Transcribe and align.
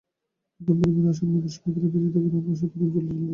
নতুন 0.61 0.75
পরিবার 0.81 1.05
আসায় 1.11 1.27
মুমূর্ষূ 1.27 1.59
পাখিটার 1.63 1.89
বেঁচে 1.93 2.09
থাকার 2.15 2.51
আশার 2.51 2.69
প্রদীপ 2.71 2.91
প্রজ্জ্বলিত 2.91 3.11
হলো। 3.11 3.27